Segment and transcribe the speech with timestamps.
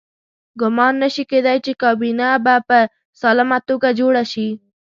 [0.61, 2.79] ګمان نه شي کېدای چې کابینه به په
[3.21, 4.47] سالمه توګه جوړه شي.